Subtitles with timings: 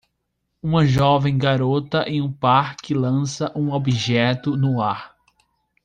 [0.63, 5.15] Uma jovem garota em um parque lança um objeto no ar.